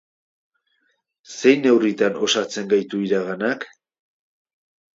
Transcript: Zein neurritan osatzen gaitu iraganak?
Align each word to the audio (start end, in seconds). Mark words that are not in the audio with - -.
Zein 1.35 1.61
neurritan 1.67 2.17
osatzen 2.29 2.73
gaitu 2.73 3.05
iraganak? 3.11 3.71